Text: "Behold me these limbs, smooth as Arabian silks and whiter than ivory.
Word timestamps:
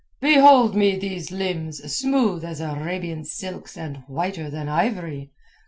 "Behold 0.19 0.75
me 0.75 0.97
these 0.97 1.31
limbs, 1.31 1.77
smooth 1.95 2.43
as 2.43 2.59
Arabian 2.59 3.23
silks 3.23 3.77
and 3.77 3.97
whiter 4.07 4.49
than 4.49 4.67
ivory. 4.67 5.29